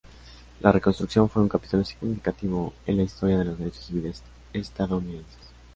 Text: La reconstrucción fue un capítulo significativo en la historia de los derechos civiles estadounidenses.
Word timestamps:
La 0.61 0.71
reconstrucción 0.71 1.29
fue 1.29 1.43
un 1.43 1.47
capítulo 1.47 1.83
significativo 1.83 2.73
en 2.87 2.97
la 2.97 3.03
historia 3.03 3.37
de 3.37 3.45
los 3.45 3.59
derechos 3.59 3.85
civiles 3.85 4.23
estadounidenses. 4.51 5.37